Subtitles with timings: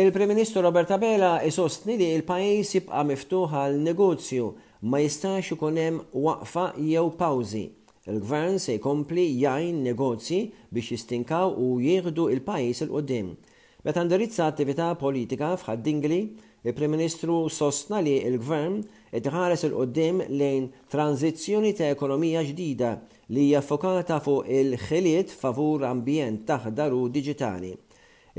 [0.00, 4.44] Il-Prim Ministru Robert Abela isostni li il-pajis jibqa' miftuħ għal negozju
[4.92, 7.62] ma jistax ikun hemm waqfa jew pawżi.
[8.06, 10.38] Il-gvern se jkompli jgħin negozji
[10.70, 13.32] biex jistinkaw u jieħdu il-pajis il-qoddim.
[13.88, 16.20] Meta ndirizza attività politika f'ħadd-Dingli,
[16.68, 18.78] il-Prim Ministru sostna li il-Gvern
[19.18, 22.94] itħares il-qoddim lejn tranzizzjoni ta' ekonomija ġdida
[23.34, 27.74] li hija fokata fuq il-ħiliet favur ambjent taħdar u diġitali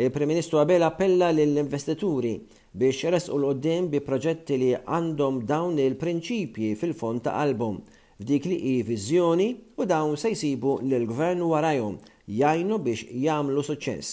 [0.04, 2.34] il-Prim-Ministru Abel appella lill-investituri
[2.77, 7.81] biex resqu l-qoddim bi proġetti li għandhom dawn il-prinċipji fil-fond ta' album
[8.21, 9.49] f'dik li hi viżjoni
[9.81, 11.98] u dawn se jsibu lill-gvern warajhom
[12.40, 14.09] jajnu biex jagħmlu suċċess.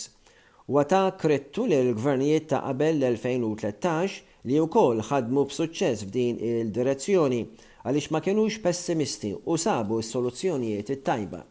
[0.74, 7.44] Wata krettu li l-gvernijiet ta' qabel l-2013 li wkoll ħadmu b'suċċess f'din il-direzzjoni
[7.86, 11.44] għaliex ma kienux pessimisti u sabu s-soluzzjonijiet it-tajba.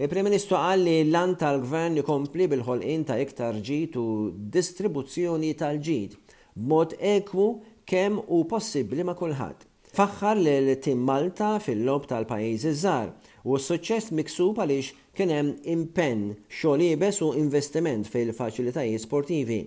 [0.00, 4.02] Il-Prim Ministru qal li l-an tal-Gvern jkompli bil-ħolqien ta' iktar ġid u
[4.54, 6.12] distribuzzjoni tal-ġid
[6.54, 7.46] b'mod ekwu
[7.90, 9.64] kemm u possibbli ma' kulħadd.
[9.98, 13.10] Faħħar l tim Malta fil-lob tal-pajjiż iż-żar
[13.50, 19.58] u s-suċċess miksub għaliex kien hemm impenn xogħol u investiment fil-faċilitajiet sportivi.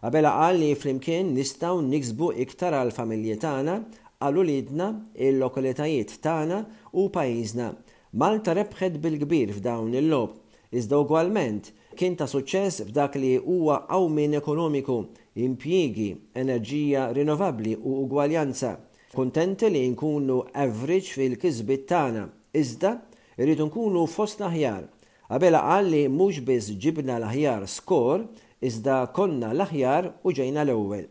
[0.00, 3.76] Abela qal li flimkien nistaw niksbu iktar għal familji tagħna,
[4.24, 4.88] għal ulidna,
[5.28, 6.64] il-lokalitajiet tagħna
[6.96, 7.74] u pajjiżna
[8.14, 10.36] Malta rebħet bil-kbir f'dawn il-lob,
[10.78, 14.98] iżda ugwalment kien ta' suċċess f'dak li huwa għawmin ekonomiku,
[15.42, 18.76] impjiegi, enerġija rinnovabli u ugwaljanza.
[19.18, 22.28] Kontenti li nkunu average fil-kizbit tagħna,
[22.62, 22.94] iżda
[23.42, 24.86] irridu nkunu fost l-aħjar.
[25.26, 28.28] Qabel qal li mhux biss ġibna l-aħjar skor,
[28.62, 31.08] iżda konna l-aħjar u ġejna l-ewwel.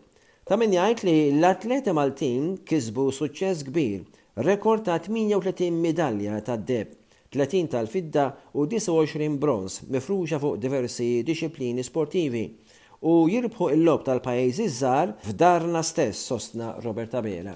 [0.48, 4.06] Ta' min jgħid li l-atleti mal-tim kisbu suċċess kbir
[4.38, 6.88] rekord ta' 38 medalja ta' deb,
[7.30, 12.48] 30 tal-fidda u 29 bronz mifruxa fuq diversi disciplini sportivi
[13.06, 17.54] u jirbħu il-lob tal-pajjiż iż-żar f'darna stess sostna Roberta Bela.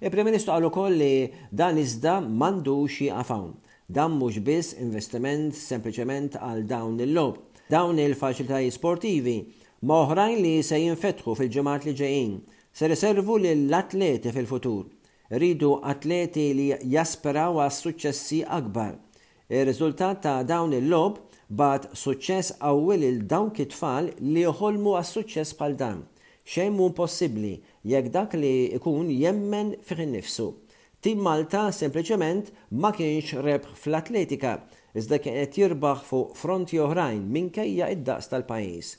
[0.00, 3.54] Il-Prem-Ministru għallu ukoll li dan iżda m'għandux għafawn.
[3.88, 7.38] Dan mhux biss investiment sempliċement għal dawn il-lob,
[7.72, 9.38] dawn il-faċilitajiet sportivi,
[9.88, 12.38] ma oħrajn li se jinfetħu fil-ġemat li ġejjin,
[12.72, 14.84] se riservu lill-atleti fil-futur.
[15.38, 18.96] Ridu atleti li jasperaw għas suċċessi akbar.
[19.54, 21.20] Ir-riżultat ta' dawn il-lob
[21.60, 26.00] bat suċċess għawil il-dawk it-tfal li uħolmu għas suċċess bħal dan.
[26.50, 27.52] Xejn mu possibbli
[27.92, 30.48] jekk dak li ikun jemmen fiħin nifsu.
[31.00, 32.50] Tim Malta sempliċement
[32.82, 34.56] ma kienx rebħ fl-atletika,
[34.98, 38.90] iżda kienet jirbaħ fuq fronti oħrajn minkejja id-daqs tal-pajis.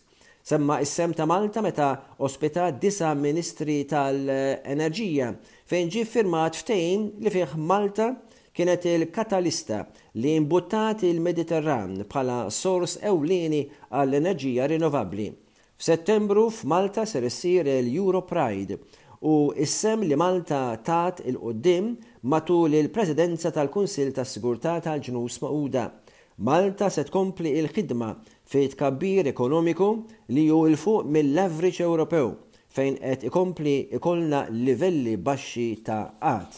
[0.44, 5.28] Semma is-sem ta' Malta meta ospita disa ministri tal-enerġija
[5.70, 8.08] fejn ġi firmat ftejn li fih Malta
[8.58, 9.84] kienet il-katalista
[10.18, 13.62] li imbuttat il-Mediterran bħala sors ewlieni
[13.94, 15.30] għall-enerġija rinnovabli.
[15.78, 18.82] F'Settembru f'Malta ser issir il-Euro Pride
[19.22, 21.94] u issem li Malta tat il-qoddim
[22.26, 25.86] matul il-presidenza tal-Kunsil tas-Sigurtà tal-Ġnus Mauda
[26.42, 28.10] Malta se tkompli il-ħidma
[28.50, 29.88] fi tkabbir ekonomiku
[30.34, 32.32] li ju il-fuq mill-average Ewropew
[32.74, 36.56] fejn qed ikompli ikollna livelli baxxi ta' qatt.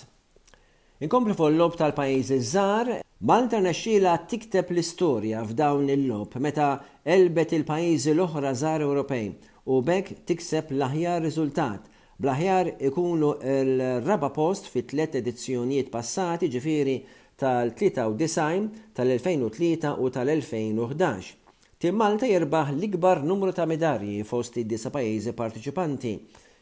[1.03, 2.91] Inkompli l lob tal-pajjiżi żgħar,
[3.27, 6.69] Malta nexxiela tikteb l-istorja f'dawn il-lob meta
[7.03, 9.27] elbet il-pajjiżi l-oħra żgħar Ewropej
[9.67, 11.89] u bekk tikseb l-aħjar riżultat
[12.23, 16.97] Blaħjar ikunu l-raba post fit tlet edizzjonijiet passati ġifiri
[17.37, 21.33] tal-93 tal-2003 u tal-2011.
[21.81, 26.13] Tim Malta jirbaħ l-ikbar numru ta' medalji fost id-disa pajjiżi partiċipanti.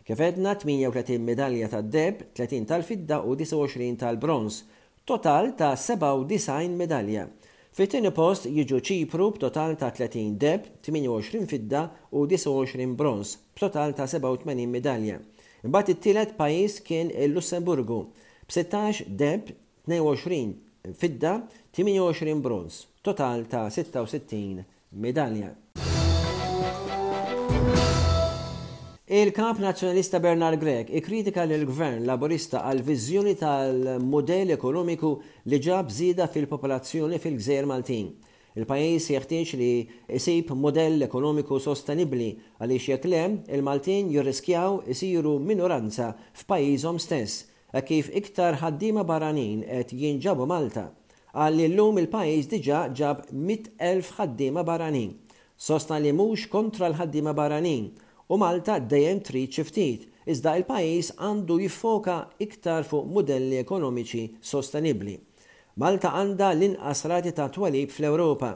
[0.01, 4.63] Kif edna 38 medalja ta' deb 30 tal-fidda u 29 tal-bronz,
[5.05, 7.27] total ta' 97 medalja.
[7.71, 11.85] Fit-tieni post jiġu ċipru b'total ta' 30 deb, 28 fidda
[12.17, 15.21] u 29 bronz, b'total ta' 87 medalja.
[15.61, 18.01] Imbagħad it-tielet pajjiż kien il-Lussemburgu
[18.49, 19.53] b'16 deb,
[19.85, 20.59] 22
[20.95, 25.55] fidda, 28 bronz, total ta' 66 medalja.
[29.05, 35.15] Il-kap nazjonalista Bernard Grek ikritika l gvern laborista għal viżjoni tal-modell ekonomiku
[35.49, 38.07] li ġab zida fil-popolazzjoni fil gżer Maltin.
[38.55, 39.71] Il-pajis jeħtieġ li
[40.15, 42.29] isib modell ekonomiku sostenibli
[42.61, 43.23] għaliex jekk le
[43.57, 50.89] il-Maltin jirriskjaw isiru minoranza f'pajjiżhom stess kif iktar ħaddima barranin qed jinġabu Malta
[51.31, 55.13] għalli l-lum il-pajis diġa ġab 100.000 ħaddima barranin.
[55.55, 57.87] Sosna li mhux kontra l-ħaddima barranin
[58.27, 65.15] u Malta dejjem trid xi ftit, iżda il-pajis għandu jiffoka iktar fuq modelli ekonomiċi sostenibli.
[65.79, 68.51] Malta għandha l-inqas rati ta' twalib fl-Ewropa.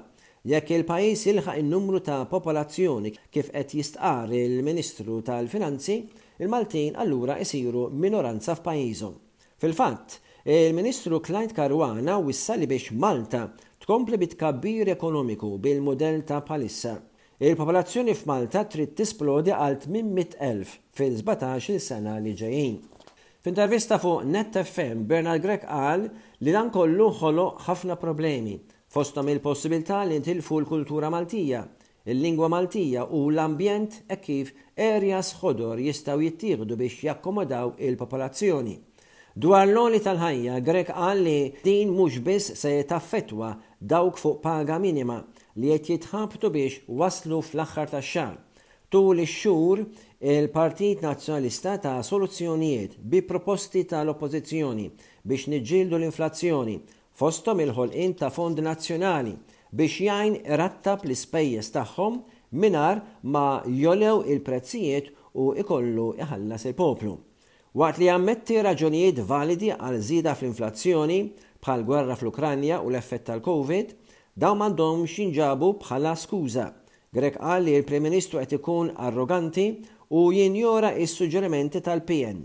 [0.45, 6.01] Jekk il-pajis jilħaq in-numru ta' popolazzjoni kif qed jistqar il-Ministru tal-Finanzi,
[6.37, 9.13] il-Maltin allura jisiru minoranza f'pajizom.
[9.57, 17.01] Fil-fatt, il-Ministru Clyde Karwana wissali biex Malta tkompli bitkabbir ekonomiku bil-modell ta' palissa.
[17.39, 22.77] Il-popolazzjoni f'Malta trid tisplodi għal 800,000 fil-17 sena li ġejjin.
[23.45, 26.09] F'intervista fuq Net FM, Bernard Grek qal
[26.41, 28.57] li dan kollu ħolo ħafna problemi,
[28.89, 31.61] fostom il-possibilità li ntilfu l-kultura Maltija,
[32.05, 38.75] il-lingwa Maltija u l-ambjent e kif erja ħodor jistaw jittieħdu biex jakkomodaw il-popolazzjoni.
[39.35, 45.17] Dwar l-oli tal-ħajja, Grek qal li din mhux biss se jitaffetwa dawk fuq paga minima
[45.57, 48.37] li qed jitħabtu biex waslu fl-aħħar tax-xahar.
[48.89, 49.81] Tul ix-xhur
[50.25, 54.85] il-Partit Nazzjonalista ta' soluzzjonijiet bi proposti tal-Oppożizzjoni
[55.25, 56.77] biex niġġieldu l-inflazzjoni
[57.15, 59.33] fostom il-ħolqien ta' fond nazzjonali
[59.75, 62.13] biex jajn rattab l-ispejjeż tagħhom
[62.61, 63.01] minar
[63.33, 63.41] ma
[63.79, 65.09] jolew il-prezzijiet
[65.43, 67.15] u ikollu iħallas il-poplu.
[67.81, 71.17] Waqt li ammetti raġunijiet validi għal zida fl-inflazzjoni
[71.65, 73.91] bħal gwerra fl-Ukranja u l-effett tal-Covid,
[74.45, 76.69] daw mandom xinġabu bħala skuza.
[77.15, 79.67] Grek qal li il-Prim Ministru qed ikun arroganti
[80.15, 82.43] u jinjora is-suġġerimenti tal-PN.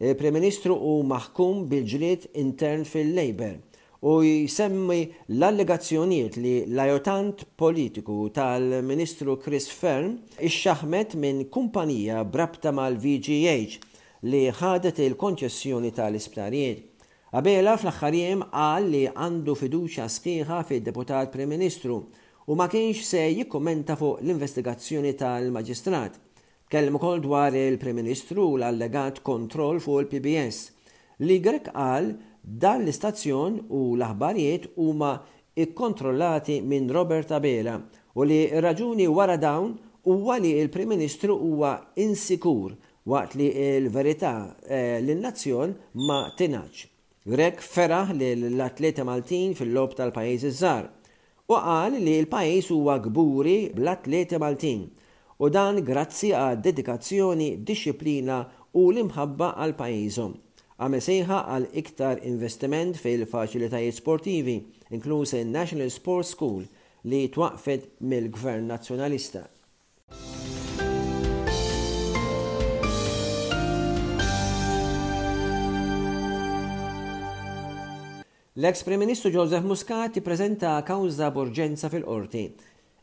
[0.00, 3.58] Il-Prim Ministru u maħkum bil-ġlied intern fil-Labor
[4.02, 13.76] u jsemmi l-allegazzjonijiet li l-ajotant politiku tal-Ministru Chris Fern ixxaħmet minn kumpanija brabta mal-VGH
[14.24, 16.80] li ħadet il-konċessjoni tal-isptarijiet.
[17.36, 22.00] Abela fl-axħarjem għal li għandu fiduċa sħiħa fid deputat Prim ministru
[22.50, 26.16] u ma kienx se jikkommenta fuq l-investigazzjoni tal-Maġistrat.
[26.72, 30.64] Kellmu kol dwar il-Prem-Ministru l-allegat kontrol fuq il-PBS
[31.28, 35.14] li Grek qal dan l-istazzjon u l-aħbarijiet huma
[35.60, 37.74] ikkontrollati minn Robert Abela
[38.16, 39.74] u li raġuni wara dawn
[40.08, 42.72] huwa li il-Prim Ministru huwa insikur
[43.06, 43.50] waqt li
[43.80, 44.34] l-verità
[44.66, 45.74] eh, l-nazzjon
[46.06, 46.86] ma tinaċ.
[47.28, 50.88] Grek feraħ li l-atleta Maltin fil-lob tal pajjiż iż-żar
[51.50, 54.86] u qal li l pajjiż huwa gburi bl-atleta Maltin
[55.40, 58.44] u dan grazzi għad dedikazzjoni, disciplina
[58.76, 60.34] u l-imħabba għal pajizhom
[60.80, 64.54] għame sejħa għal iktar investiment fil-faċilitajiet sportivi,
[64.96, 66.62] inkluse national Sports School
[67.10, 69.42] li twaqfet mill-Gvern Nazzjonalista.
[78.60, 82.46] L-ex Prim Ministru Joseph Muscat prezenta kawża b'urġenza fil-qorti.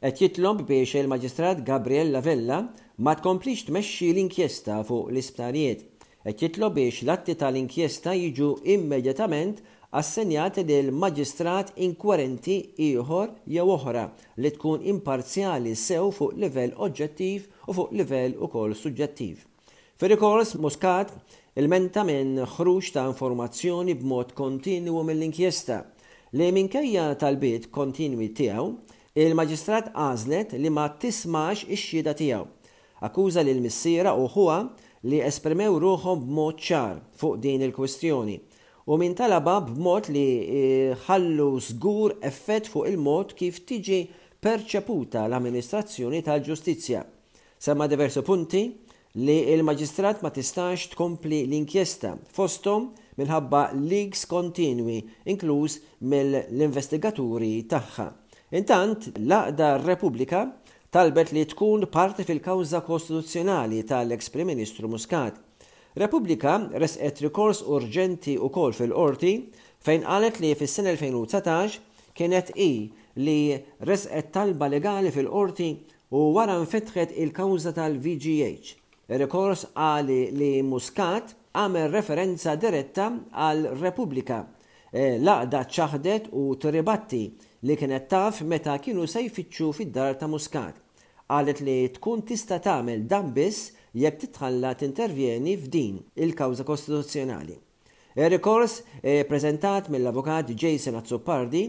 [0.06, 2.58] Et jitlob biex il-Maġistrat Gabriel Lavella
[3.06, 5.86] ma tkomplix tmexxi l-inkjesta fuq l-isptarijiet
[6.32, 9.62] qed jitlob biex l-atti tal-inkjesta jiġu immedjatament
[10.00, 12.58] assenjati lil maġistrat inkwarenti
[12.88, 14.02] ieħor jew oħra
[14.44, 19.46] li tkun imparzjali sew fuq livell oġġettiv u fuq livell ukoll suġġettiv.
[19.98, 21.14] Fir-rikors muskat
[21.58, 25.78] il-menta minn ħruġ ta' informazzjoni b'mod kontinwu mill-inkjesta
[26.38, 28.66] li minkejja tal-bit kontinwi tiegħu
[29.24, 32.44] il-maġistrat għażlet li ma tismax ix-xhieda tiegħu.
[33.08, 34.58] Akkuża l missiera u huwa
[35.06, 38.38] li esprimew ruħom b'mod ċar fuq din il-kwestjoni
[38.88, 44.00] u min talaba b'mod li e, ħallu żgur effett fuq il-mod kif tiġi
[44.42, 47.02] perċeputa l-amministrazzjoni tal-ġustizzja.
[47.60, 48.62] Semma diversi punti
[49.18, 54.98] li il-maġistrat ma tistax tkompli l-inkjesta fostom minħabba leaks kontinwi
[55.34, 58.10] inkluż mill-investigaturi tagħha.
[58.58, 60.46] Intant, l-Aqda Repubblika
[60.98, 65.36] talbet li tkun parti fil-kawza kostituzzjonali tal ex Prim Ministru Muscat.
[66.02, 69.34] Repubblika resqet rikors urġenti u kol fil-qorti
[69.86, 71.78] fejn qalet li fis-sena 2019
[72.18, 72.70] kienet i
[73.22, 73.54] li
[73.86, 75.68] resqet talba legali fil-qorti
[76.18, 78.74] u wara nfetħet il-kawza tal-VGH.
[79.22, 87.24] Rikors għali li Muscat għamel referenza diretta għal Repubblika e, laqda ċaħdet u tribatti
[87.70, 90.84] li kienet taf meta kienu se jfittxu fid-dar ta' Muscat.
[91.30, 97.52] Qalet li tkun tista tagħmel dan biss jekk titħalla tintervjeni f'din il-kawża kostituzzjonali.
[98.18, 101.66] Il-rikors eh, prezentat mill-avukat Jason Azzupardi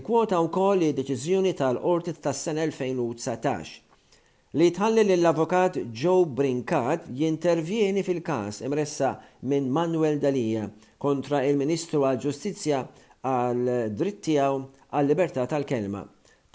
[0.00, 9.12] ikwota wkoll deċiżjoni tal-Qorti tas-sena 2019 li tħalli l-avukat Joe Brinkat jintervjeni fil-kas imressa
[9.48, 10.64] minn Manuel Dalija
[11.04, 12.80] kontra il-Ministru għal-Ġustizja
[13.28, 16.00] għal drittijaw għal-libertà tal-kelma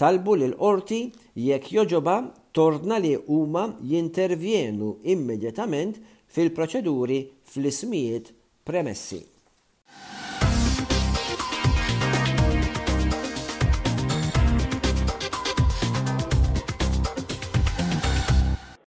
[0.01, 0.99] talbu lil qorti
[1.45, 2.15] jekk joġoba
[2.57, 5.97] torna li huma jintervjenu immedjatament
[6.33, 7.19] fil-proċeduri
[7.53, 8.31] fl-ismijiet
[8.67, 9.23] premessi.